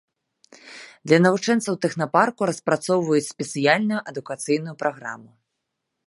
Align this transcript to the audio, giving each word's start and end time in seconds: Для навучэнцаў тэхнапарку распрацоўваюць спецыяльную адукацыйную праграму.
Для 1.09 1.17
навучэнцаў 1.25 1.73
тэхнапарку 1.83 2.41
распрацоўваюць 2.49 3.25
спецыяльную 3.33 3.99
адукацыйную 4.13 4.75
праграму. 4.81 5.29